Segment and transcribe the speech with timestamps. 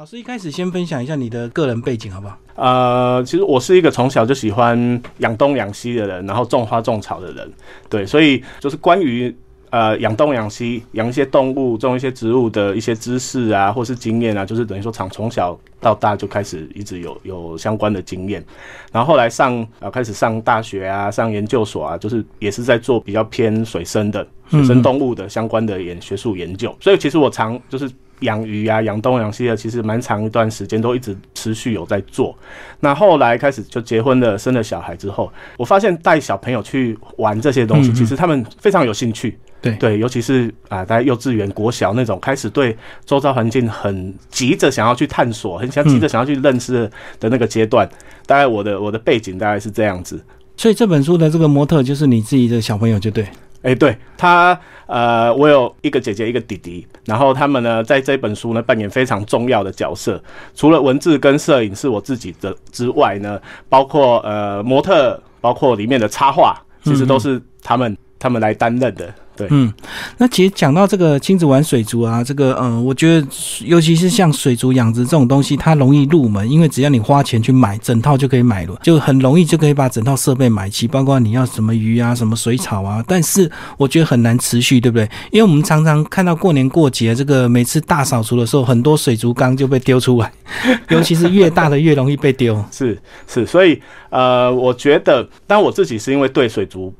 [0.00, 2.38] 老师一开始先分享一下你的个人背景好不好？
[2.54, 7.52] 呃，其实我是一个从小就喜欢养东养西的人，然后种花种草的人，
[7.90, 9.36] 对，所以就是关于
[9.68, 18.42] 呃养东养西、养一些动物、种一些植物的一些知识啊，或是经验啊，就是等于说从从小到大就开始一直有有相关的经验，
[18.90, 27.86] 然后后来上呃开始上大学啊，上研究所啊，就是也是在做比较偏水生的水生动物的相关的研学术研究，所以其实我常就是。
[28.20, 32.36] 养鱼啊，养东养西的，其实蛮长一段时间都一直持续有在做。
[32.80, 39.38] 那后来开始就结婚了，生了小孩之后，我发现带小朋友去玩这些东西，其实他们非常有兴趣。
[39.62, 42.74] 对对，尤其是啊，在幼稚园、国小那种开始对
[43.04, 47.86] 周遭环境很急着想要去探索，很想急着想要去认识的那个阶段。
[48.24, 50.18] 大概我的我的背景大概是这样子。
[50.56, 53.26] 所以这本书的这个模特就是你自己的小朋友，就对。
[53.62, 60.22] 哎，对他，呃，我有一个姐姐，一个弟弟，然后他们呢，在这本书呢扮演非常重要的角色。
[60.54, 69.12] 除了文字跟摄影是我自己的之外呢，包括呃模特，包括里面的插画，其实都是他们他们来担任的。
[69.40, 69.72] 对，嗯，
[70.18, 73.26] 那其实讲到这个亲子玩水族啊，这个，嗯，我觉得
[73.64, 83.02] 尤其是像水族养殖这种东西，它容易入门，因为只要你花钱去买整套就可以买了，就很容易就可以把整套设备买齐，包括你要什么鱼啊，什么水草啊。
[83.06, 85.08] 但是我觉得很难持续，对不对？
[85.32, 90.30] 因为我们常常看到过年过节，这个每次大扫除的时候，很多水族缸就被丢出来，
[90.90, 92.62] 尤其是越大的越容易被丢。
[92.70, 96.92] 是是，所以呃，我觉得，但我自己是因为对水族。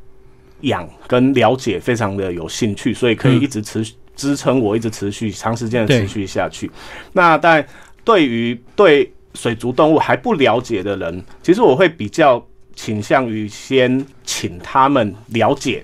[0.62, 6.70] 养跟了解非常的有兴趣，所以可以一直持续支撑我一直持续长时间的持续下去。
[7.12, 7.64] 那但
[8.04, 12.44] 对于对水族动物还不了解的人，其实我会比较
[12.74, 15.82] 倾向于先请他们了解，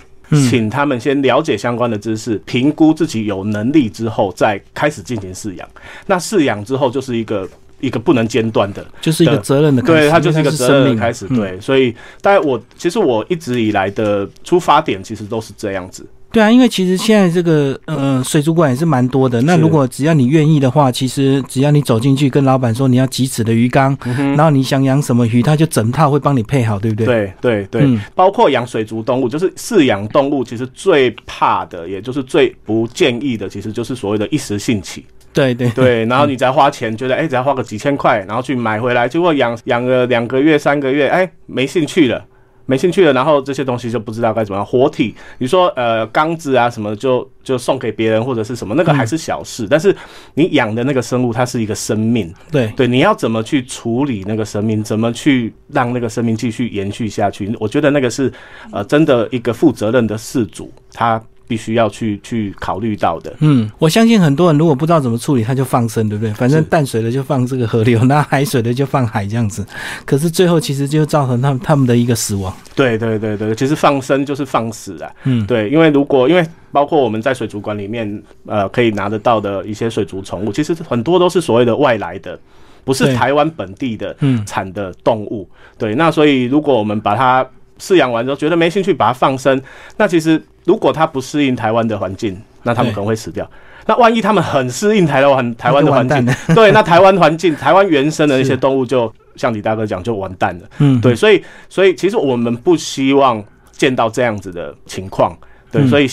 [0.50, 5.68] 请他们先了解相关的知识，评估自己有能力之后，再开始进行饲养。
[6.06, 7.48] 那饲养之后就是一个。
[7.80, 16.06] 一个不能间断的，就是一个责任的开始，对，它就是一个责任的开始，对，所以，大概我其实我一直以来的出发点其实都是这样子。
[16.32, 23.96] 对啊，因为其实现在这个呃水族馆也是蛮多的，那如果只要你愿意的话，其实只要你走进去跟老板说你要几尺的鱼缸，
[24.36, 27.06] 然后你想养什么鱼，他就整套会帮你配好，对不对？
[27.06, 35.06] 对对对，包括养水族动物，就是饲养动物，其实最怕的，也就是最不建议的，其实就是所谓的一时兴起。
[35.36, 42.24] 对对对，然后你再花钱，觉得哎，只要花个几千块，然后去买回来，结果养养个两个月、三个月，哎，没兴趣了，
[42.64, 44.64] 没兴趣了，然后这些东西就不知道该怎么样。
[44.64, 49.66] 活体，你说呃缸子啊什么，就就送给别人或者是什么，那个还是小事。
[49.68, 49.94] 但是
[50.32, 57.54] 你养的那个生物，它是一个生命，对对，你要怎么去处理那个生命，怎么去让那个生命继续延续下去？
[57.60, 58.32] 我觉得那个是
[58.72, 61.22] 呃，真的一个负责任的事主，他。
[61.46, 63.34] 必须要去去考虑到的。
[63.40, 66.32] 嗯，我相信很多人如果不知道怎么处理，他就放生，对不对？
[66.34, 69.64] 反正淡水的就放这个河流，那海水的就放海这样子。
[70.04, 72.52] 可是最后其实就造成他们他们的一个死亡。
[72.74, 75.10] 对对对对，其实放生就是放死啊。
[75.24, 82.38] 嗯，对，因为如果因为包括我们在水族馆里面呃可以拿得到的一些水族宠物，其实很多都是所谓的外来的，
[82.84, 84.14] 不是台湾本地的
[84.44, 85.48] 产的动物。
[85.78, 87.46] 对，那所以如果我们把它
[87.78, 89.60] 饲养完之后觉得没兴趣，把它放生，
[89.96, 90.42] 那其实。
[90.66, 93.48] 如果它不适应台湾的环境，那它们可能会死掉。
[93.86, 96.26] 那万一它们很适应台湾台湾的环境，
[96.56, 100.68] 对，那台湾环境、台湾原生的那些动物，就像李大哥讲，就完蛋了。
[100.78, 105.38] 嗯，对，所以，所以其实我们不希望见到这样子的情况。
[105.70, 106.08] 对，所以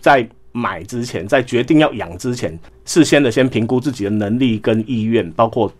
[0.00, 5.70] 在买之前，在决定要养之前，事先的先评估自己的能力跟意愿，包括。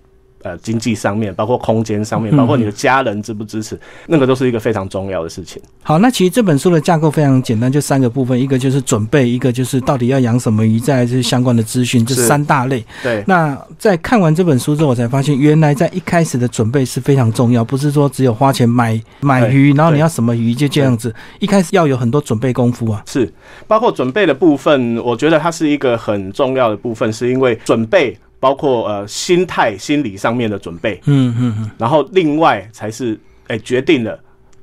[0.42, 5.60] 呃，经济上面，包括空间上面，包括你的家人支不支持，那个都是一个非常重要的事情。
[5.82, 12.84] 好，那其实这本书的架构非常简单，就三个部分，一个就是准备，一个就是到底要养什么鱼，再就是相关的资讯，这三大类。
[13.02, 13.24] 对。
[13.26, 23.02] 那在看完这本书之后，我才发现，原来在一开始的准备是非常重要，不是说只有花钱买买鱼，然后你要什么鱼就这样子，一开始要有很多准备功夫啊。
[23.06, 23.28] 是，
[23.66, 28.16] 包括准备的部分，我觉得它是一个很重要的部分，是因为准备。
[28.40, 34.18] 包括呃心态、心理上面的准备，嗯嗯嗯，然后另外才是哎决定了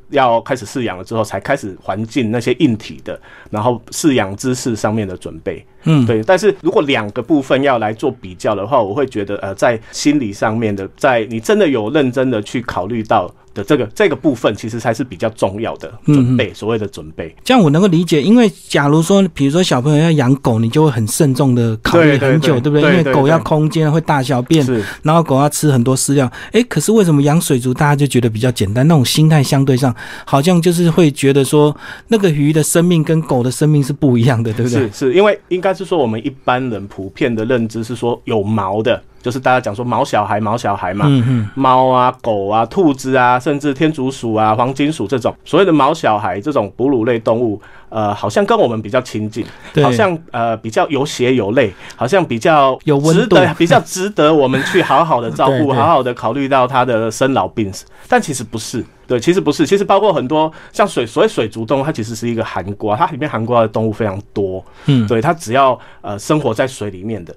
[0.10, 6.24] 要开始饲养了之后，才开始环境那些硬体的，然后饲养知识上面的准备，嗯，对。
[6.24, 13.34] 但是如果两个部分要来做比较的话，我会觉得呃在心理上面的，在你真的有认真的去考虑到。
[13.56, 17.34] 的这个这个部分其实才是比较重要的准备，所谓的准备。
[17.44, 22.92] 这样我能够理解，因为假如说，比如说小朋友要养狗，你就会很慎重的考虑很久，对不对？
[22.92, 24.64] 因为狗要空间，会大小便，
[25.02, 26.32] 然后狗要吃很多饲料。
[26.52, 28.86] 哎，可是为什么养水族大家就觉得比较简单？
[28.88, 31.76] 那种心态相对上，好像就是会觉得说，
[32.10, 34.82] 那个鱼的生命跟狗的生命是不一样的，对不对？
[34.90, 39.02] 是，是因为应该是说，我们一般人普遍的认知是说，有毛的。
[39.26, 41.08] 就是大家讲说毛小孩、毛小孩嘛，
[41.56, 49.44] 猫啊、狗啊、兔子啊，甚至天竺鼠啊、黄金鼠这种所谓的毛小孩这种哺乳类动物，呃，好像跟我们比较亲近，
[49.82, 57.84] 好像呃比较有血有泪，好像比较有值得、比较值得我们去好好的照顾， 好好的考虑到它的生老病死。
[58.08, 67.36] 但其实不是，对，其实不是，其实包括很多像水，所谓水族动物，它其实是一个含瓜，它里面含瓜的动物非常多，嗯，对，它只要呃生活在水里面的。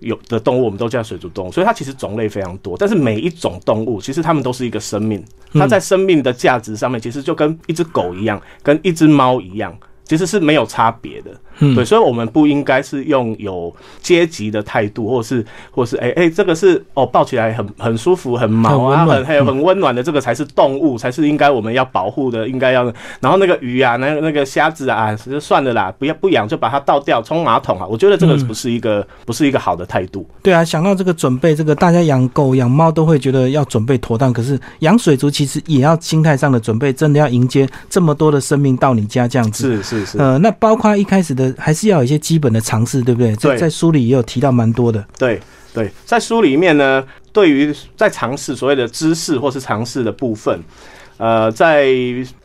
[0.00, 2.76] 有的动物我们都叫水族动物，所以它其实种类非常多。
[2.76, 9.76] 但是每一种动物其实它们都是一个生命，它在生命的价值上面其实就跟一只狗一样，跟一只猫一样。
[10.08, 22.84] 其实是没有差别的，对，所以我们不应该是用有阶级的态度，或是，或是，哎哎，这个是哦，抱起来很很舒服，很毛啊，很很很温暖的，这个才是动物，才是应该我们要保护的，应该要。
[23.20, 27.86] 然后那个鱼啊，那那个虾子啊，就算了啦，不要不养就把它倒掉，冲马桶啊。
[27.86, 30.28] 我觉得这个不是一个不是一个好的态度。
[30.42, 39.76] 对啊，想到这个准备，这个大家养狗养猫都会觉得要准备妥当，可是养水族其实也要心态上的准备，真的要迎接这么多的生命到你家这样子。
[39.76, 40.18] 是是是。
[40.18, 43.34] 呃，那包括一开始的，还是要有一些基本的尝试，对不对？
[43.36, 45.04] 在在书里也有提到蛮多的。
[45.18, 45.40] 对
[45.74, 50.58] 对，在书里面呢，对于在尝试所谓的知识或是尝试的部分，
[51.18, 51.88] 呃，在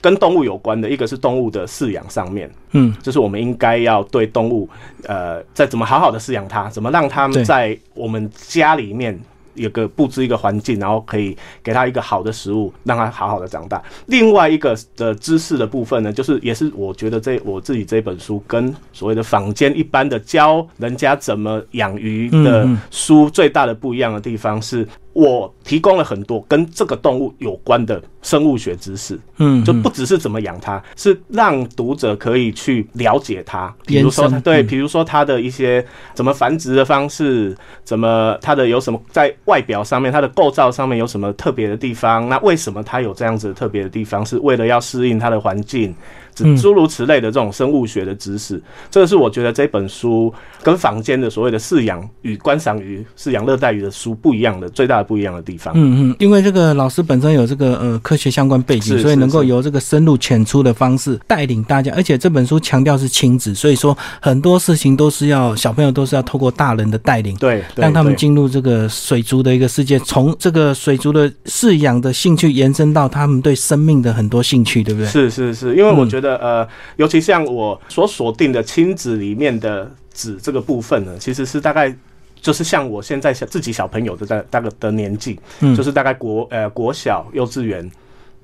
[0.02, 4.70] 跟动物有关的，一个是动物的饲养上面，嗯，就是我们应该要对动物，
[5.04, 9.20] 呃，在怎么好好的饲养它，怎么让它们在我们家里面。
[9.56, 13.82] 有个布置一个环境，然后可以给他一个好的食物，让他好好的长大。
[14.08, 24.88] 另外一个的知识的部分呢，就是也是我觉得这我自己这本书跟所谓的坊间一般的教人家怎么养鱼的书最大的不一样的地方是。
[25.14, 33.74] 我提供了很多跟这个动物有关的生物学知识，嗯，就不只是怎么养它，是让读者可以去了解它。
[33.86, 42.30] 比如说，对，比如说它的一些怎么繁殖的方式，怎么它的有什么在外表上面，它的构造上面有什么特别的地方？
[42.30, 44.26] 那为什么它有这样子特别的地方？
[44.26, 45.94] 是为了要适应它的环境。
[46.34, 50.34] 诸如此类的这种生物学的知识，这个是我觉得这本书
[50.64, 55.74] 跟坊间的所谓的饲养与观赏鱼、饲养热带鱼的书不一样的最大的不一样的地方。
[55.76, 61.92] 嗯嗯，因为这个老师本身有这个呃科学相关背景，所以能够由这个深入浅出的方式带领大家。
[61.96, 75.08] 而且这本书强调是亲子，所以说很多事情都是要小朋友都是要透过大人的带领，对，让他们进入这个水族的一个世界，从这个水族的饲养的兴趣延伸到他们对生命的很多兴趣，对不对？
[75.10, 76.21] 是是是，因为我觉得。
[76.22, 81.94] 的呃，尤其像我所锁定的亲子里面的子这个部分呢，其实是大概
[82.40, 87.90] 就是像我现在小自己小朋友的大大概的年纪，嗯，就是大概国呃国小幼稚园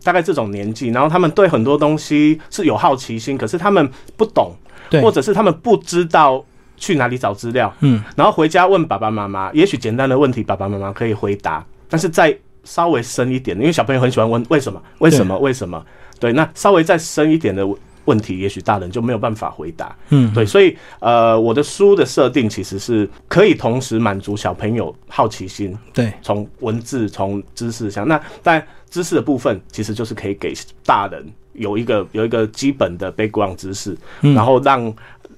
[0.03, 4.53] 大概这种年纪，然后他们对很多东西是有好奇心，可是他们不懂，
[4.89, 6.44] 对，或者是他们不知道
[6.77, 12.38] 去哪里找资料，嗯，然后回家问爸爸妈妈，也许简单的问题爸爸妈妈可以回答，但是再
[12.68, 15.81] 稍微深一点，因为小朋友很喜欢问为什么为什么为什么。
[16.19, 17.66] 对，那稍微再深一点的
[18.04, 19.96] 问题，也许大人就没有办法回答。
[20.10, 25.74] 嗯，对，所以呃，我的书的设定其实是可以同时满足小朋友好奇心。
[25.94, 30.54] 对，从文字、从知识上，那但知识的部分其实就是可以给
[30.86, 34.94] 大人有一个有一个基本的 background 知识，然后让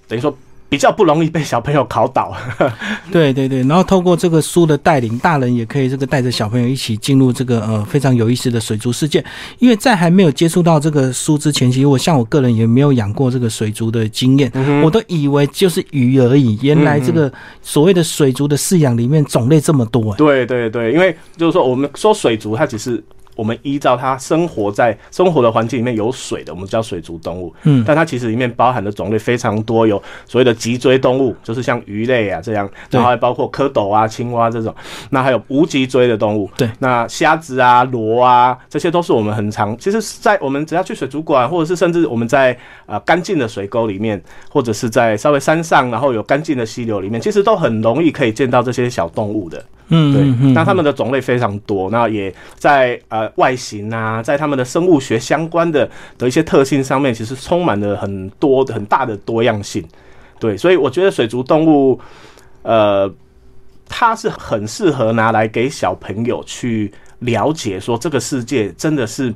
[0.08, 0.36] 等于说。
[0.69, 2.31] 比较不容易被小朋友考倒，
[3.12, 9.24] 对对对，然后透过这个书的带领，大人也可以这个带着小朋友一起进入这个呃非常有意思的水族世界。
[9.58, 14.51] 因为在还没有接触到这个书之前，其实我像我个人也没有养过这个水族的经验，
[14.84, 16.60] 我都以为就是鱼而已。
[16.62, 17.32] 原来这个
[17.63, 20.13] 所谓的水族的饲养里面种类这么多。
[20.15, 23.03] 对对对，因为就是说我们说水族，它只是。
[23.39, 27.55] 我们依照它生活在生活的环境里面有水的，我们叫水族动物。
[27.63, 34.75] 嗯，但它其实里面包含的种类非常多，有所谓的脊椎动物，就是像鱼类啊这样，然后还包括蝌蚪啊、青蛙这种。
[35.12, 39.77] 那还有无脊椎的动物，对，那虾子啊、螺啊，这些都是我们很常。
[39.77, 49.63] 其实，在我们只要去水族馆，或者是甚至我们在啊干净的水沟里面，或者是在稍微山上，然后有干净的溪流里面，其实都很容易可以见到这些小动物的。
[49.89, 59.84] 嗯，对，那它们的种类非常多，那也在呃外形啊，在它们的生物学相关的的一些特性上面，其实充满了很多很大的多样性。
[60.39, 62.00] 对，所以我觉得水族动物，
[62.62, 63.12] 呃，
[63.88, 69.34] 它是很适合拿来给小朋友去了解，说这个世界真的是。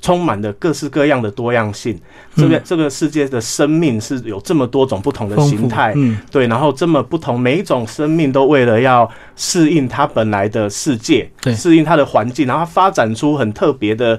[0.00, 1.98] 充满了各式各样的多样性，
[2.36, 14.18] 这个这个世界的生命是有这么多种不同的形态，嗯，对，然后这么不同，每一种生命都为了要适应它本来的世界，对，适应它的环境，然后发展出很特别的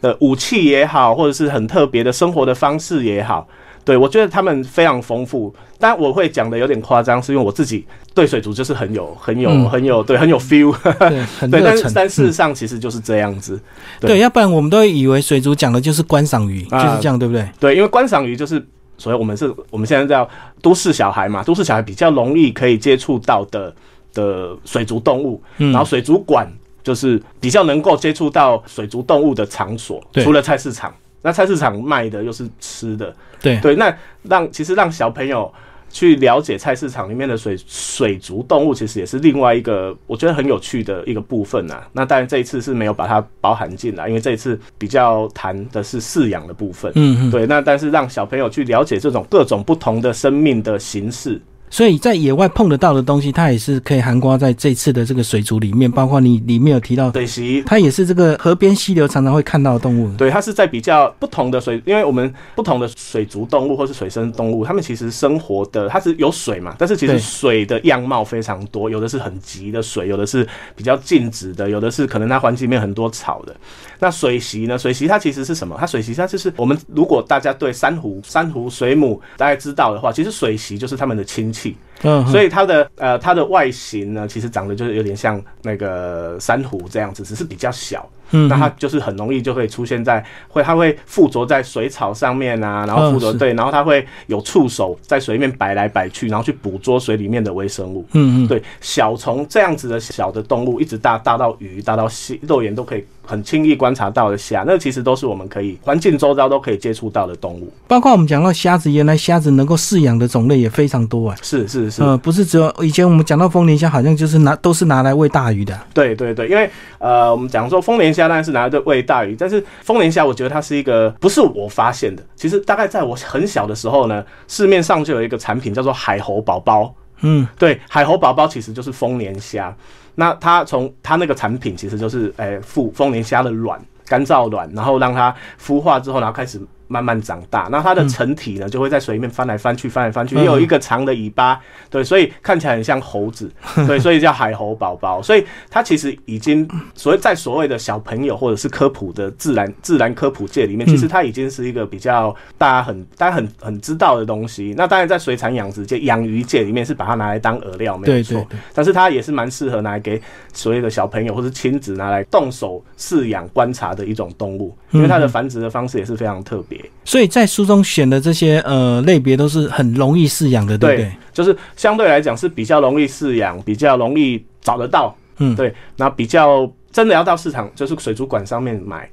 [0.00, 3.46] 的武器也好，或者是很特别的生活的方式也好。
[3.90, 10.72] 对我觉得他们非常丰富，但我会讲的有点夸张，是因为我自己对水族就是很有很有很有对很有 feel，
[11.50, 13.60] 对，但是但事实上其实就是这样子，
[13.98, 17.48] 对，要不然我们都会以为水族讲的就是观赏鱼，就是这样，对不对？
[17.58, 18.64] 对，因为观赏鱼就是，
[18.96, 20.28] 所以我们是我们现在叫
[20.62, 23.74] 都市小孩嘛，都市小孩比较容易可以接触到的
[24.14, 26.46] 的水族动物，然后水族馆
[26.84, 30.94] 就是比较能够接触到水族动物的场所，除了菜市场。
[31.22, 35.52] 那菜市场卖的又是吃的，对对，那让其实让小朋友
[35.90, 41.82] 去了解菜市场里面的水水族动物，其实也是另外一个我觉得很有趣的一个部分呐。
[41.92, 47.46] 那当然这一次是没有把它包含进来，因为这一次比较谈的是饲养的部分，嗯嗯，对。
[47.46, 51.40] 那但是让小朋友去了解这种各种不同的生命的形式。
[51.70, 60.12] 所以在野外碰得到的东西，它也是可以含刮在这次的这个水族里面，包括你里面有提到水螅，它也是这个河边溪流常常会看到的动物。
[60.16, 73.54] 对，它是在比较不同的水，因为我们不同的水族动物或是水生动物，它们其实生活的它是有水嘛，但是其实水的样貌非常多，有的是很急的水，有的是比较静止的，有的是可能它环境里面很多草的。
[74.00, 74.76] 那水席呢？
[74.76, 75.76] 水席它其实是什么？
[75.78, 81.59] 它水席它就是我们如果大家对珊瑚、珊瑚水母大概知道的话，其实水席就是它们的亲戚。
[81.62, 81.76] C'est...
[82.02, 88.08] 嗯，所以它的呃它的外形呢，其实长得就是有点像那个珊瑚这样子，只是比较小。
[88.32, 98.06] 嗯，那它就是很容易就会出现在会，它会附着在水草上面啊，然后附着对，然后它会有触手在水面摆来摆去，然后去捕捉水里面的微生物。
[98.12, 107.68] 嗯嗯，对，小虫这样子的小的动物，一直大大到鱼，大到细肉眼都可以很轻易观察到的虾，那其实都是我们可以环境周遭都可以接触到的动物。
[107.88, 111.36] 包括我们讲到虾子，原来虾子能够饲养的种类也非常多啊。
[111.42, 115.78] 是是是，呃，不是只有以前我们讲到丰年虾，好像就是拿都是拿来喂大鱼的。
[115.92, 126.94] 对对对，因为呃，我们讲说丰年虾当然是拿来喂大鱼，但是丰年虾我觉得它是一个不是我发现的，其实大概在我很小的时候呢，市面上就有一个产品叫做海猴宝宝。
[127.22, 129.74] 嗯，对，海猴宝宝其实就是丰年虾，
[130.14, 136.60] 那它从它那个产品其实就是诶，孵丰年虾的卵，干燥卵，然后让它孵化之后，然后开始。
[136.90, 143.48] 慢慢长大，那它的成体呢，就会在水里面翻来翻去，翻来翻去，也有一个长的尾巴，对，所以看起来很像猴子，
[143.86, 145.22] 对，所以叫海猴宝宝。
[145.22, 154.74] 所以它其实已经所谓在所谓的小朋友或者是科普的自然自然科普界里面，其实它已经是一个比较大家很大家很很知道的东西。
[154.76, 158.44] 那当然在水产养殖界、养鱼界里面是把它拿来当饵料，没有错。
[158.74, 160.20] 但是它也是蛮适合拿来给
[160.52, 166.79] 所谓的小朋友或者亲子拿来动手饲养观察的一种动物，因为它的繁殖的方式也是非常特别。
[167.04, 171.12] 所以在书中选的这些呃类别都是很容易饲养的，对不对？
[171.32, 175.74] 就是相对来讲是比较容易饲养，比较容易找得到，嗯，对。
[175.96, 179.08] 那比较真的要到市场，就是水族馆上面买，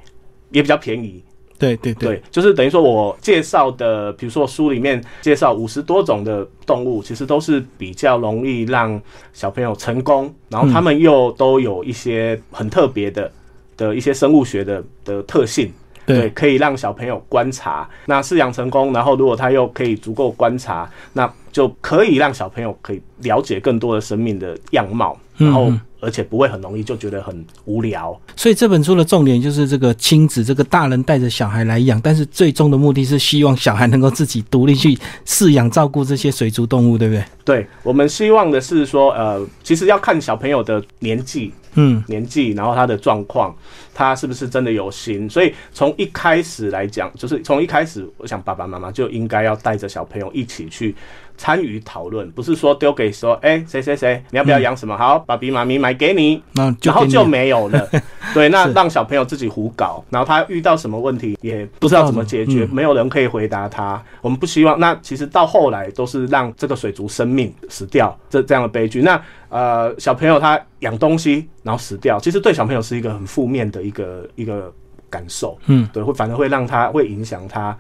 [0.51, 1.23] 也比较便宜。
[1.59, 9.01] 对对对，就是等于说我介绍的，比如说书里面介绍五十多种的动物，其实都是比较容易让
[9.33, 13.31] 小朋友成功，然后他们又都有一些很特别的
[13.75, 15.73] 的一些生物学的的特性。
[16.07, 28.17] 对，可以让小朋友观察，那饲养成功，然后如果他又可以足够观察，那就可以让小朋友可以了解更多的生命的样貌，然后而且不会很容易就觉得很无聊。
[28.35, 37.23] 所以这本书的重点就是这个亲子，这个大人带着小孩来养，但是最终的目的是希望小孩能够自己独立去饲养照顾这些水族动物，对不对？
[37.43, 41.51] 对，我们希望的是说，呃，其实要看小朋友的年纪。
[41.79, 43.55] 嗯，年纪，然后他的状况，
[43.93, 45.29] 他是不是真的有心？
[45.29, 50.95] 所以从一开始来讲，就是从一开始，我想爸爸妈妈就应该要带着小朋友一起去。
[51.37, 54.97] 参与讨论，不是说丢给说，哎，谁谁谁，你要不要养什么？
[54.97, 57.87] 好，爸比妈咪买给你，然后就没有了。
[58.33, 64.03] 对，那让小朋友自己胡搞，然后他遇到什么问题也不知道怎么解决，没有人可以回答他。
[64.21, 69.03] 我们不希望，那其实到后来都是让这个水族生命死掉，这这样的悲剧。
[69.03, 74.73] 那呃，小朋友他养东西然后死掉，其实对小朋友是一个很负面的一个一个
[75.09, 75.57] 感受。
[75.67, 77.77] 嗯，对，会反而会让他会影响他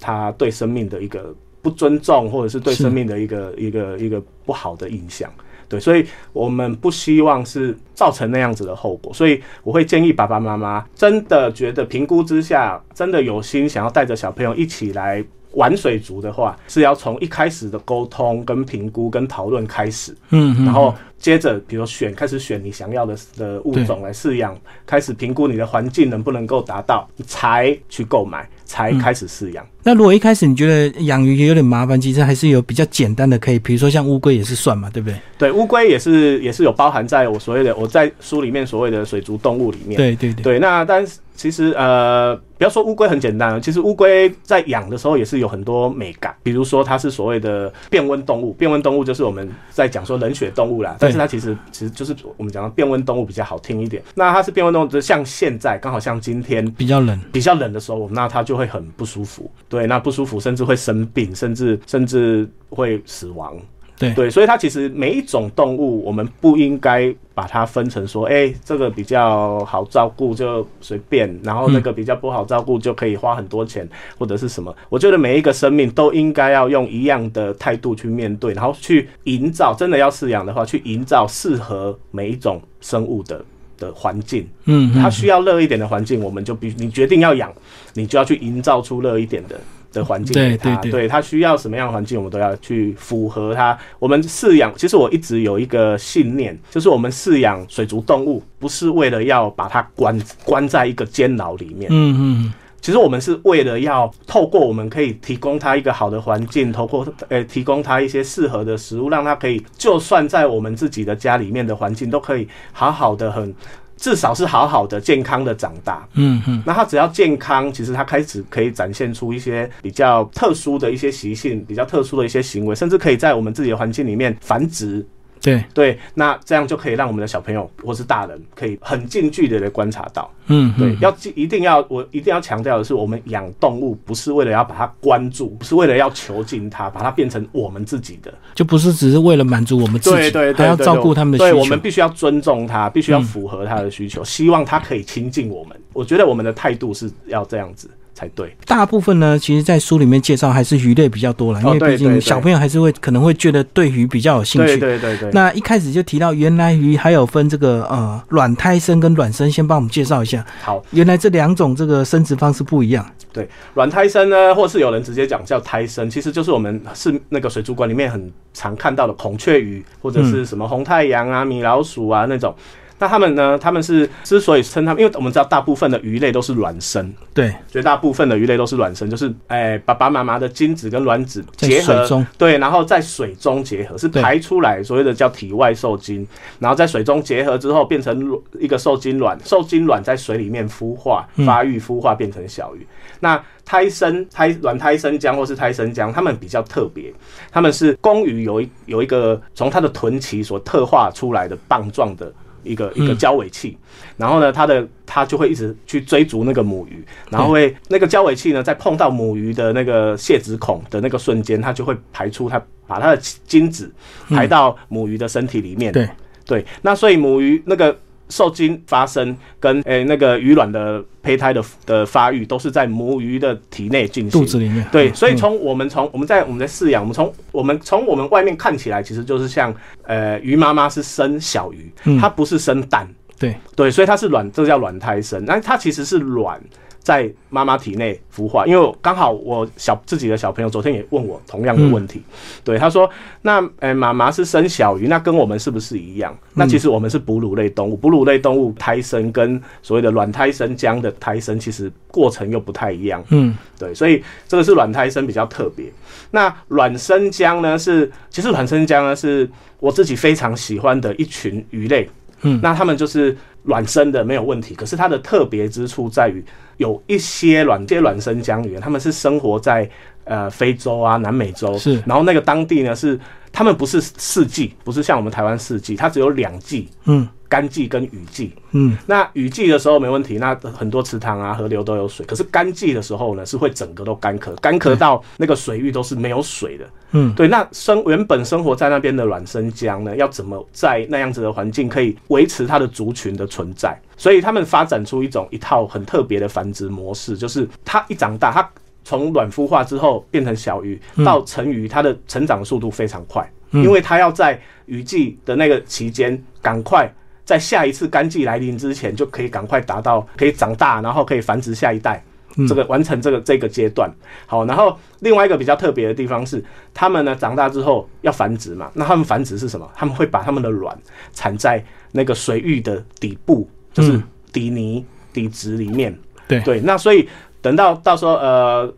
[0.00, 1.34] 他对生命的一个。
[1.60, 5.28] 不尊重，或者是对生命的一个一个一个不好的印象，
[5.68, 15.22] 对，所以我们不希望是造成那样子的后果，所以我会建议爸爸妈妈真的觉得评估之下，真的有心想要带着小朋友一起来
[15.54, 24.56] 玩水族的话，是要从一开始的沟通、跟评估、跟讨论开始，嗯，然后接着比如选开始选你想要的的物种来饲养，
[24.86, 28.48] 开始评估你的环境能不能够达到，才去购买。
[28.68, 29.66] 才开始饲养。
[29.82, 35.18] 那如果一开始你觉得养鱼有点麻烦，其实还是有比较简单的，可以，比如说像乌龟也是算嘛，对不对？
[35.38, 39.96] 对，乌龟也是也是有包含在我所谓的我在书里面所谓的水族动物里面。
[39.96, 40.42] 对对对。
[40.42, 54.02] 对，那但是其实呃，不要说乌龟很简单，其实乌龟在养的时候也是有很多美感，比如说它是所谓的变温动物，变温动物就是我们在讲说冷血动物啦，但是它其实其实就是我们讲的变温动物比较好听一点。
[54.14, 58.86] 那它是变温动物，就像现在刚好像今天比较冷，比较冷的时候，那它就会很。
[58.98, 63.56] 不舒服，对，那不舒服，甚至会生病，甚至甚至会死亡，
[63.98, 74.74] 对对，所以它其实每一种动物，我们不应该把它分成说，哎，这个比较好照顾就随便，然后那个比较不好照顾就可以花很多钱或者是什么。
[74.88, 83.44] 我觉得每一个生命都应该要用一样的态度去面对，然后去营造，真的要饲养的话，去营造适合每一种生物的。
[83.78, 87.48] 的环境，嗯，它需要热一点的环境，我们就必须你决定要养，
[87.94, 89.54] 你就要去营造出热一点的
[89.98, 90.76] 的环境给它。
[90.76, 93.76] 对，它需要什么样的环境，我们都要去符合它。
[93.98, 101.88] 我们饲养，其实我一直有一个信念，就是我们饲养水族动物，不是为了要把它关关在一个监牢里面。
[101.92, 102.52] 嗯嗯。
[102.80, 113.52] 其实我们是为了要透过我们可以提供它一个好的环境，透过呃提供它一些适合的食物，让它可以就算在我们自己的家里面的环境都可以好好的很，
[113.98, 116.08] 至少是好好的健康的长大。
[116.14, 125.04] 嗯嗯，那他只要健康，其实他开始可以展现出一些比较特殊的一些习性，比较特殊的一些行为，甚至可以在我们自己的环境里面繁殖。
[125.40, 130.30] 对对，那这样就可以让我们的小朋友或是大人可以很近距离的观察到。
[130.50, 141.50] 嗯，对，要一定要我一定要强调的是，我们养动物不是为了要把它关注，不是为了要囚禁它，把它变成我们自己的，就不是只是为了满足我们自己，对对，还要照顾他们的需求。
[141.52, 145.76] 对，我们必须要尊重它，必须要符合它的需求，希望它可以亲近我们。
[145.92, 147.90] 我觉得我们的态度是要这样子。
[148.18, 154.76] 才对，大部分呢，其实，在书里面介绍还是鱼类比较多了，因为毕竟小朋友还是会可能会觉得对鱼比较有兴趣。
[154.76, 155.30] 对对对。
[155.30, 160.44] 那一开始就提到，原来鱼还有分这个呃卵胎生跟卵生，先帮我们介绍一下。
[160.60, 163.08] 好，原来这两种这个生殖方式不一样。
[163.32, 172.52] 对，卵胎生呢，或是有人直接讲叫胎生，其实就是我们是那个水族馆里面很常看到的孔雀鱼，或者是什么红太阳啊、米老鼠啊那种。
[172.98, 173.56] 那他们呢？
[173.58, 186.26] 他们是之所以称他们，因为我们知道大部分的鱼类都是卵生，对，绝大部分的鱼类都是卵生，就是哎，爸爸妈妈的精子跟卵子结合，对，然后在水中结合，是排出来，所谓的叫体外受精，
[186.58, 192.84] 然后在水中结合之后变成一个受精卵，受精卵在水里面孵化、发育、孵化变成小鱼。
[193.20, 197.12] 那胎生、胎卵胎生姜或是胎生姜，它们比较特别，
[197.52, 202.32] 它们是公鱼有一有一个从它的臀鳍所特化出来的棒状的。
[202.68, 203.76] 一个一个交尾器，
[204.16, 213.92] 然后呢，它的它就会一直去追逐那个母鱼，然后会那个交尾器呢，在碰到母鱼的那个泄殖孔的那个瞬间，它就会排出它把它的精子
[214.28, 215.92] 排到母鱼的身体里面。
[215.92, 216.08] 对。
[216.44, 217.98] 对，那所以母鱼那个。
[218.28, 224.86] 受精发生跟诶那个鱼卵的胚胎的的发育都是在母鱼的体内进行，肚子里面。
[224.90, 233.08] 对，所以从我们从我们在我们在饲养，我们从我们从我们外面看起来，其实就是像呃鱼妈妈是生小鱼，它不是生蛋。
[233.38, 236.60] 对对，所以它是卵，这叫卵胎生，那它其实是卵。
[237.08, 242.22] 在妈妈体内孵化，因为刚好我小自己的小朋友昨天也问我同样的问题，
[242.62, 243.08] 对他说
[243.40, 246.36] ：“那诶，妈妈是生小鱼，那跟我们是不是一样？
[246.52, 253.24] 那其实我们是哺乳类动物，哺乳类动物胎生跟所谓的卵胎生姜的胎生其实过程又不太一样。
[253.30, 255.86] 嗯，对，所以这个是卵胎生比较特别。
[256.30, 259.48] 那卵生姜呢，是其实卵生姜呢是
[259.80, 262.06] 我自己非常喜欢的一群鱼类。
[262.42, 266.44] 嗯，那他们就是卵生的没有问题，可是它的特别之处在于。
[266.78, 269.90] 有一些卵些卵生姜鱼，他们是生活在
[270.22, 273.18] 呃非洲啊、南美洲，是，然后那个当地呢是，
[273.52, 277.28] 他们不是四季，不是像我们台湾四季，它只有两季，嗯。
[277.50, 282.26] 干季跟雨季，嗯，那雨季的时候没问题，那很多池塘啊、河流都有水。
[282.26, 286.84] 可是干季的时候呢，是会整个都干涸，干涸到那个水域都是没有水的。
[287.12, 287.48] 嗯，对。
[287.48, 293.98] 那生原本生活在那边的卵生姜呢，要怎么在那样子的环境可以维持它的族群的存在？
[294.18, 298.70] 所以他们发展出一种一套很特别的繁殖模式，就是它一长大，它
[299.08, 307.10] 从卵孵化之后变成小鱼到成鱼，它的成长速度非常快，因为它要在雨季的那个期间赶快。
[307.42, 312.22] 在下一次干季来临之前，就可以赶快达到可以长大，然后可以繁殖下一代。
[312.68, 314.10] 这个完成这个这个阶段。
[314.44, 319.90] 好，然后另外一个比较特别的地方是，它们呢长大之后要繁殖嘛，那它们繁殖是什么？
[319.96, 320.94] 他们会把它们的卵
[321.32, 326.14] 产在那个水域的底部，就是底泥底质里面。
[326.46, 327.26] 对对，那所以
[327.62, 328.94] 等到到时候呃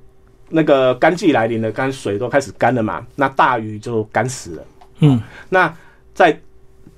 [0.50, 4.64] 那个干季来临了，干水都开始干了嘛，那大鱼就干死了。
[4.98, 5.74] 嗯，那
[6.12, 6.38] 在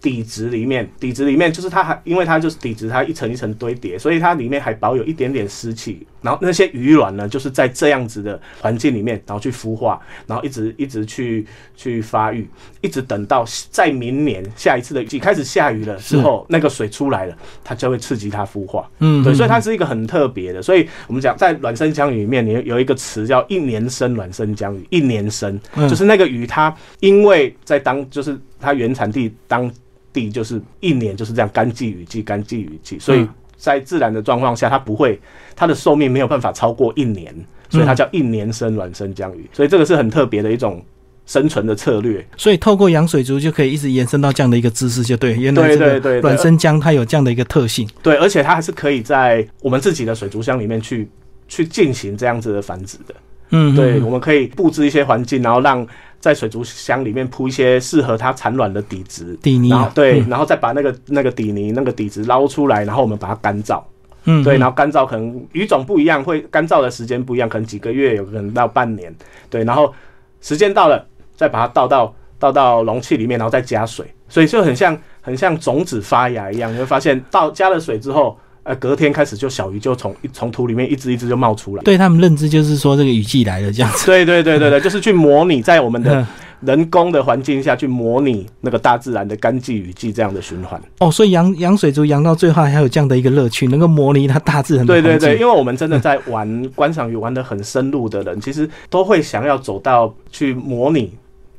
[0.01, 6.05] 底质里面，底质里面就是它还，因为它就是底质，它一层一层堆叠，所以它里面还保有一点点湿气。
[6.23, 12.49] 然后那些鱼卵呢，就是在这样子的环境里面，然后去孵化，然后一直一直去去发育，
[12.81, 18.89] 一直等到在明年下一次的雨季开始下雨了之后，那个水出来了，它就会刺激它孵化。
[19.01, 20.63] 嗯，对，所以它是一个很特别的。
[20.63, 29.71] 所以我们讲在卵生江鱼里面，你有一个词叫一年生卵生江鱼，一年生就是那个鱼它因为在当就是它原产地当。
[30.15, 33.27] 地就是一年就是这样干季雨季干季雨季，所以
[33.63, 35.17] 在自然的状况下，它不会
[35.55, 37.33] 它的寿命没有办法超过一年，
[37.71, 40.85] 所以它叫一年生卵生江鱼，所以这个是很特别的一种
[41.27, 42.27] 生存的策略。
[42.37, 51.09] 所以透过养水族就可以一直延伸到这样的一个知识，就对，原来这个卵生江它有这样的一个特性，对，而且它还是可以在我们自己的水族箱里面去
[51.47, 53.15] 去进行这样子的繁殖的。
[53.51, 55.87] 嗯，对，我们可以布置一些环境，然后让
[56.23, 63.83] 在水族箱里面铺一些适合它产卵的底质底泥，对，然后再把那个那个底泥那个底质捞出来，然后我们把它干燥，
[64.27, 69.13] 嗯，对，然后干燥可能鱼种不一样，会干燥的时间不一样，可能几个月，有可能到半年，
[69.51, 69.93] 对，然后
[70.41, 71.05] 时间到了，
[71.35, 78.39] 再把它倒到倒到容器里面，然后再加水，所以就很像很像种子发芽一样，你会发现倒加了水之后。
[78.65, 81.83] 呃，隔天开始就小鱼就从从土里面一只一只就冒出来。
[81.83, 84.07] 对他们认知就是说这个雨季来了这样子。
[84.07, 86.25] 对对对对对， 就是去模拟在我们的
[86.61, 90.81] 人工的环境下去模拟那个大自然的干季雨季这样的循环。
[91.01, 101.13] 哦，所以养养水族养到最后还有这样的一个乐趣，能够模拟它大自然的对对对，因为我们真的在玩观赏鱼玩的很深入的人，其实都会想要走到去模拟。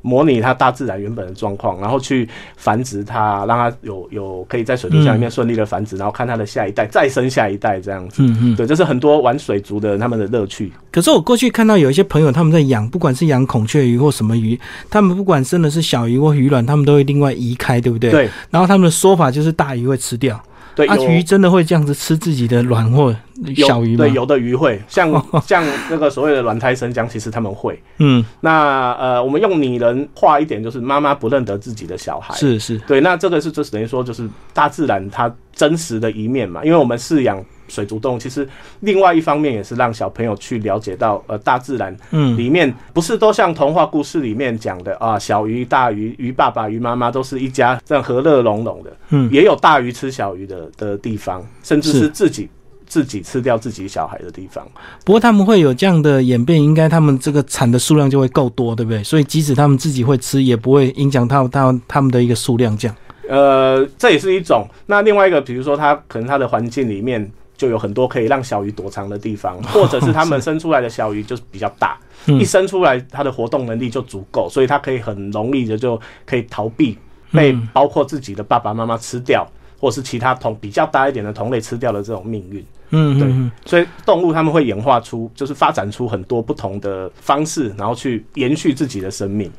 [0.04, 8.22] 模拟它大自然原本的状况，然后去繁殖它，让它有有可以在水族箱里面顺利的繁殖，然后看它的下一代再生下一代这样子。
[8.22, 10.70] 嗯嗯，对，这是很多玩水族的他们的乐趣。
[10.92, 18.10] 可是我过去看到有一些朋友他们在养，不管是养孔雀鱼或什么鱼，他们不管生的是小鱼或鱼卵，他们都会另外移开，对不对？
[18.10, 18.28] 对。
[18.50, 20.38] 然后他们的说法就是大鱼会吃掉。
[20.74, 23.14] 对，鱼真的会这样子吃自己的卵或
[23.56, 24.04] 小鱼吗？
[24.04, 25.10] 对，有的鱼会，像
[25.46, 27.80] 像那个所谓的卵胎生姜，其实他们会。
[27.98, 32.34] 嗯，那呃，我们用拟人化一点，就是妈妈不认得自己的小孩。
[32.34, 37.44] 是是，对，那这个是就是等于说，就是大自然它真实的一面嘛，因为我们饲养。
[37.68, 38.46] 水族动物其实
[38.80, 52.48] 另外一方面也是让小朋友去了解到，呃，大自然嗯里面不是都像童话故事里面讲的啊，小鱼大鱼鱼爸爸鱼妈妈都是一家这样和乐融融的，嗯，也有大鱼吃小鱼的的地方，甚至是自己
[52.86, 54.66] 自己吃掉自己小孩的地方。
[55.04, 59.02] 不过他们会有这样的演变，应该他们这个产的数量就会够多，对不对？
[59.02, 62.96] 所以即使他们自己会吃，也不会影响到他他们的一个数量这样。
[63.28, 64.68] 呃，这也是一种。
[64.86, 67.30] 那另外一个，比如说它可能它的环境里面。
[67.64, 76.98] 就有很多可以让小鱼躲藏的地方，或者是它们生出来的小鱼就是比较大，一生出来它的活动能力就足够，所以它可以很容易的就可以逃避
[77.32, 79.46] 被包括自己的爸爸妈妈吃掉，
[79.80, 82.62] 或是其他同比较大一点的同类吃掉的这种命运。
[82.90, 89.50] 嗯，对，所以动物他们会演化出，就是发展出很多不同的方式，然后去延续自己的生命。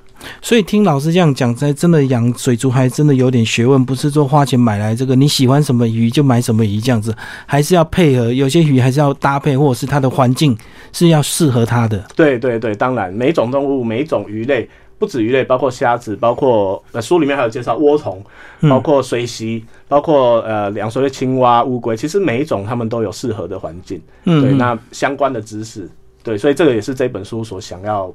[0.41, 10.58] 所以听老师这样讲，才真的养水族还真的有点学问，不是说花钱买来这个你喜欢什么鱼就买什么鱼这样子，还是要配合，有些鱼还是要搭配，或者是它的环境
[10.93, 12.04] 是要适合它的。
[12.15, 18.23] 对对对，当然每种动物、每种鱼类，不止鱼类，包括虾子，包括呃书里面还有介绍涡虫，
[18.62, 24.01] 包括水螅，包括呃两岁的青蛙、乌龟，其实每一种它们都有适合的环境。
[24.23, 25.89] 嗯，对，那相关的知识，
[26.23, 28.12] 对，所以这个也是这本书所想要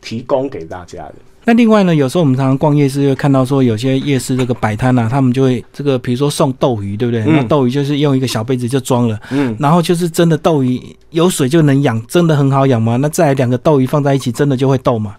[0.00, 1.14] 提供给大家的。
[1.44, 7.24] 那另外呢，有时候我们常常逛夜市，会看到说有些夜市这个摆摊呐，他们就会这个，比如说送斗鱼，对不对？
[7.24, 12.96] 那斗鱼就是用一个小杯子就装了，嗯，然后就是真的斗鱼有水就能养，真的很好养吗？
[12.96, 15.16] 那再来两个斗鱼放在一起，真的就会斗吗？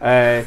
[0.00, 0.44] 哎，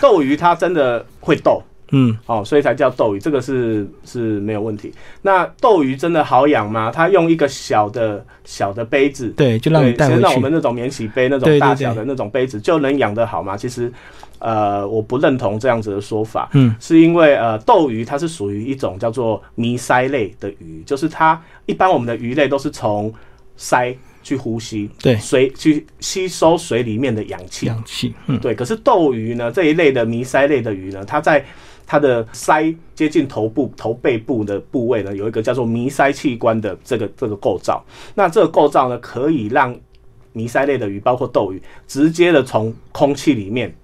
[0.00, 4.92] 斗鱼它真的会斗，嗯，哦，所以才叫斗鱼，这个是是没有问题。
[5.22, 6.90] 那斗鱼真的好养吗？
[6.90, 10.34] 它用一个小的小的杯子，对，就让你带回去。
[10.34, 13.56] 我们那种免洗杯那种大小的那种杯子就能养得好吗？
[13.56, 13.92] 其实。
[14.38, 23.10] 呃，我不认同这样子的说法，嗯，是因为呃，斗鱼它是属于一种叫做迷鳃类的鱼，就是它一般我们的鱼类都是从
[23.56, 28.54] 鳃去呼吸，对，水去吸收水里面的氧气，氧气，嗯，对。
[28.54, 31.42] 可是斗鱼呢这一类的迷鳃类的鱼呢，它在
[31.86, 37.84] 它的鳃接近头部、头背部的部位呢，有一个叫做迷鳃器官的这个这个构造。
[38.14, 39.74] 那这个构造呢，可以让
[40.32, 43.74] 迷鳃类的鱼，包括斗鱼，直接的从空气里面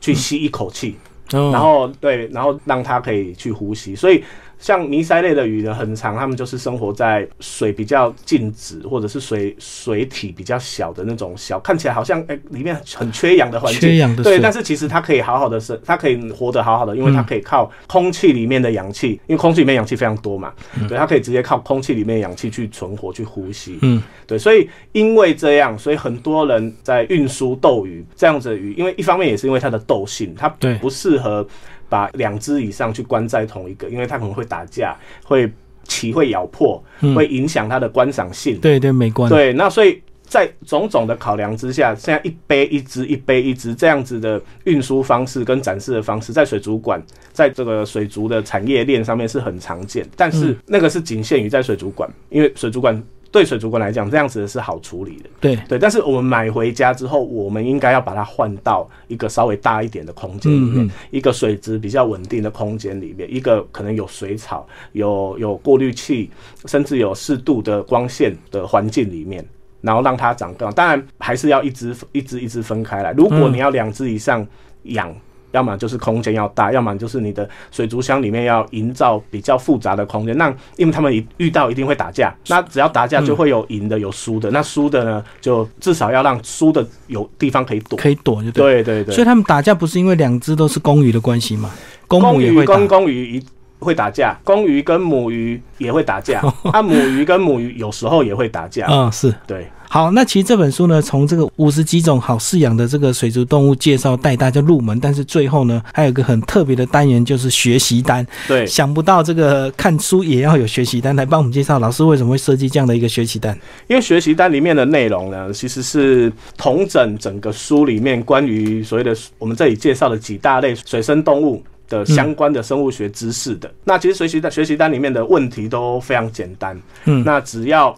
[0.00, 0.96] 去吸一口气，
[1.30, 3.96] 然后对，然后让它可以去呼吸。
[3.96, 4.22] 所以。
[4.62, 13.80] 像迷鳃类的鱼呢，很长，它们就是生活在水比较静止，或者是水水体比较小的那种小，看起来好像哎里面很缺氧的环境。
[13.80, 20.52] 缺氧的对，但是其实它可以好好的生，它可以活得好好的，因为它可以靠空气里面的氧气，因为空气里面氧气非常多嘛，
[20.88, 23.80] 对，它可以直接靠空气里面氧气去存活去呼吸。
[23.82, 30.48] 嗯，对，所以因为这样，所以很多人在运输斗鱼这样子的鱼，因为一方面也是因为它的斗性，它
[30.80, 31.44] 不适合。
[31.92, 35.46] 把两只以上去关在同一个，因为它可能会打架，会
[35.86, 36.82] 鳍会咬破，
[37.14, 38.56] 会影响它的观赏性。
[38.56, 39.28] 对对，美观。
[39.28, 50.08] 对，那所以在种种的考量之下，现在一杯一只，一杯一只这样子的运输方式跟展示的方式，在水族馆，在这个水族的产业链上面是很常见。
[50.16, 53.04] 但是那个是仅限于在水族馆，因为水族馆。
[53.32, 55.30] 对水族馆来讲，这样子是好处理的。
[55.40, 66.30] 对对，但是我们买回家之后，我们应该要把它换到一个稍微大一点的空间里面，一个水质比较稳定的空间里面，一个可能有水草、有有过滤器，
[66.66, 69.44] 甚至有适度的光线的环境里面，
[69.80, 70.70] 然后让它长更。
[70.74, 73.12] 当然，还是要一只一只一只分开来。
[73.12, 74.46] 如果你要两只以上
[74.82, 75.12] 养。
[75.52, 80.36] 要么就是空间要大，要么就是你的水族箱里面要营造比较复杂的空间。
[80.36, 84.50] 那因为他们一遇到一定会打架，那只要打架就会有赢的有输的。
[84.50, 89.14] 那输的呢，就至少要让输的有地方可以躲，可以躲就对对对。
[89.14, 91.70] 所以他们打架不是因为两只都是公鱼的关系吗？
[92.08, 93.44] 公鱼跟公鱼一
[93.78, 96.40] 会打架，公鱼跟母鱼也会打架，
[96.72, 98.86] 啊，母鱼跟母鱼有时候也会打架。
[98.88, 99.66] 嗯，是对。
[99.92, 108.26] 好，那其实这本书呢，从这个五十几种好饲养的这个水族动物介绍带大家入门，但是最后呢，还有一个很特别的单元，就是学习单。
[108.48, 113.54] 对，想不到这个看书也要有学习单来帮我们介绍，老师为什么会设计这样的一个学习单？
[113.86, 123.70] 因为学习单里面的内容呢，其实是统整整个书里面关于所谓的我们这里介绍的几大类水生动物的相关的生物学知识的。
[123.84, 127.94] 那其实学习单学习单里面的问题都非常简单，嗯，那只要。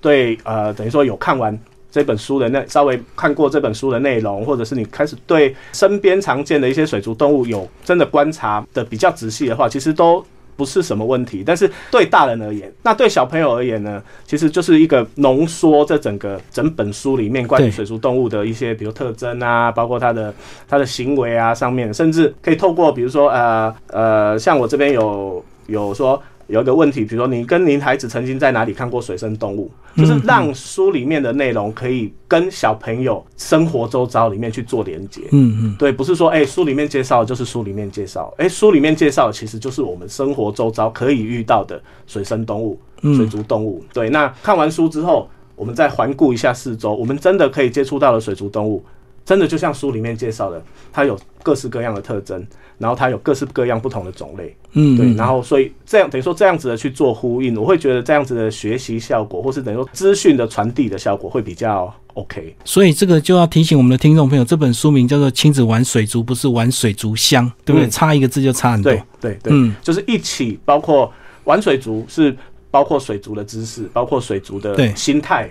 [0.00, 1.58] 对，呃，等于说有看完
[1.90, 5.56] 这本书的那稍微看过这本书的内容，或者是你开始对。
[5.72, 11.42] 身边常见的一些水族动物有真的观察的比较仔细的话，其实都不是什么问题。
[11.44, 12.04] 但是对。
[12.04, 13.08] 大人而言，那对。
[13.08, 20.32] 小朋友而言呢，其实就是一个浓缩这整个整本书里面关于水族动物的一些，比如特征啊，包括它的
[20.68, 26.22] 它的行为啊，上面甚至可以透过比如说呃呃，像我这边有有说。
[26.48, 35.20] 有一个问题，比如说你跟您孩子曾经在哪里看过水生动物，就是让书里面的内容可以跟小朋友生活周遭里面去做连接。
[35.32, 42.80] 嗯嗯，对，不是说哎书里面介绍就是书里面介绍，哎书里面介绍其实就是我们生活周遭可以遇到的水生动物、
[43.14, 43.84] 水族动物。
[43.92, 48.82] 对，那看完书之后，我们再环顾一下四周，我们真的可以接触到的水族动物。
[49.28, 52.42] 真的就像书里面介绍的，它有各式各样的特征，
[52.78, 62.56] 然后它有各式各样不同的种类，嗯，对，然后所以这样等于说这样子的去做呼应，我会觉得这样子的学习效果，或是等于说资讯的传递的效果会比较 OK。
[62.64, 67.86] 所以这个就要提醒我们的听众朋友，这本书名叫做《亲子玩水族》，不是玩水族箱，对不对？
[67.90, 68.90] 差一个字就差很多。
[68.90, 71.12] 对对对，嗯，就是一起包括
[71.44, 72.34] 玩水族，是
[72.70, 75.50] 包括水族的知识，包括水族的心态，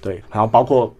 [0.00, 0.90] 对，然后包括。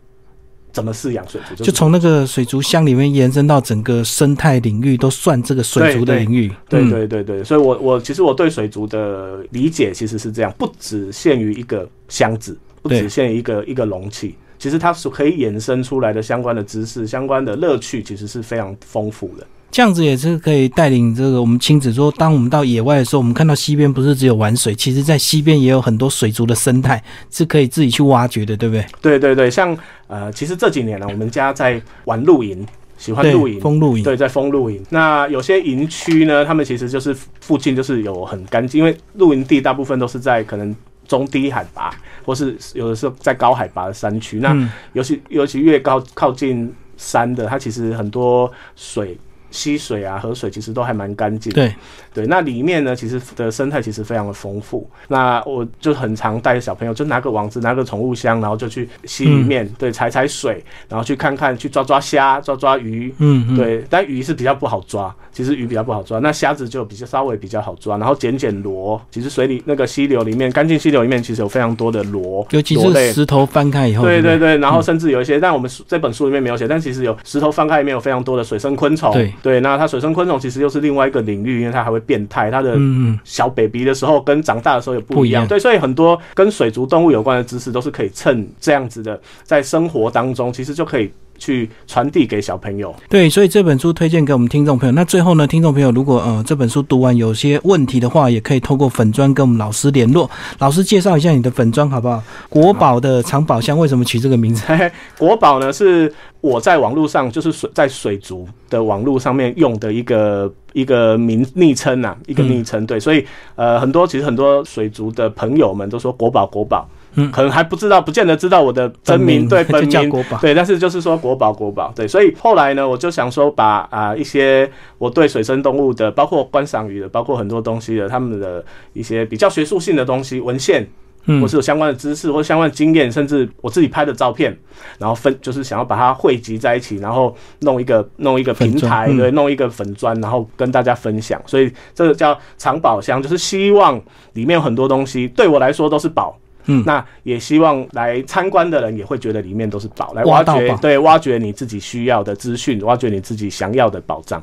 [0.73, 1.63] 怎么饲养水族？
[1.63, 6.51] 就从那个水族箱里面延伸到整个生态领域，都算这个水族的领域。
[6.69, 19.47] 对对对对，所以我我其实我对水族的理解其实是这样，不只限于一个箱子，不只限于一个一个容器，其实它是可以衍生出来的相关的知识、相关的乐趣，其实是非常丰富的。
[19.73, 28.87] 这样子也是可以带领这个我们亲子说，当我们到野外的时候，我们看到溪边不是只有玩水，其实在溪边也有很多水族的生态是可以自己去挖掘的，对不对？
[29.01, 29.75] 对对对，像
[30.09, 32.67] 呃，其实这几年呢，我们家在玩露营，
[32.99, 34.79] 喜欢露营，风露营，对，在风露营。
[34.91, 40.77] 那有些营区呢，他们其实就是附近就是有很干净，因为露营地大部分都是在可能
[41.09, 41.91] 中低海拔，
[42.27, 44.39] 或是有的时候在高海拔的山区。
[44.39, 44.55] 那
[44.93, 49.17] 尤其尤其越高靠近山的，它其实很多水。
[49.53, 51.53] 溪水啊，河水其实都还蛮干净。
[51.53, 51.73] 对
[52.13, 54.89] 对，那里面呢，其实的生态其实非常的丰富。
[55.09, 63.15] 那我就很常带着小朋友，就拿个网子，拿个宠物箱，然后就去溪里面，对，踩踩水，然后去看看，去抓抓虾，抓抓鱼。
[63.19, 66.19] 嗯，对，但鱼是比较不好抓，其实鱼比较不好抓。
[66.19, 69.01] 那虾子就比较稍微比较好抓，然后捡捡螺。
[69.11, 74.05] 其实水里那个溪流里面，干净溪流里面其实有非常多的螺，尤其是石头翻开以后。
[74.05, 79.13] 对对对，然后甚至有一些，但我们这本书里面没有写，但其实有石头翻开里面有非常多的水生昆虫。
[79.13, 79.33] 对。
[79.43, 82.79] 对，那它水生昆虫其实又是另外一个领域，因为它还会变态，它的
[83.25, 85.47] 小 baby 的时候跟长大的时候也不一样。
[85.47, 91.11] 对，所以很多跟水族动物有关的知识都是可以趁这样子的，在生活当中其实就可以。
[91.43, 92.95] 去传递给小朋友。
[93.09, 94.93] 对，所以这本书推荐给我们听众朋友。
[94.93, 100.31] 那最后呢，听众朋友如果呃这本书读完有些问题的话，也可以透过粉砖跟我们老师联络。
[100.61, 102.23] 老师介绍一下你的粉砖好不好？
[102.49, 104.63] 国宝的藏宝箱为什么取这个名字？
[105.19, 112.87] 国宝呢是我在网络上就是水在水族的网络上面用的一个一个名昵称呐，一个昵称。
[112.87, 113.27] 对，所以
[113.57, 116.89] 呃很多其实很多水族的朋友们都说国宝国宝。
[117.15, 130.89] 嗯，可能还不知道，不见得知道我的真名，对本名， 对，但是就是说国宝国宝，对，所以后来呢，我就想说把啊一些我对水生动物的，包括观赏鱼的，包括很多东西的，他们的一些比较学术性的东西文献，
[131.27, 134.57] 嗯，或是有相关的知识或相关的经验，甚至我自己拍的照片，
[134.99, 144.01] 然后分就是想要把它汇集在一起，然后弄一个弄一个平台，对，弄一个粉砖，然后跟大家分享，所以这个叫藏宝箱，就是希望
[144.33, 146.39] 里面有很多东西对我来说都是宝。
[146.67, 154.43] 嗯，那也希望来参观的人也会觉得里面都是宝，来挖掘，对，挖掘你自己需要的资讯，挖掘你自己想要的宝藏。